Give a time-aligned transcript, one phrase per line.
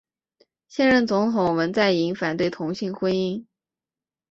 [0.67, 3.45] 现任总统文在寅反对同性婚姻。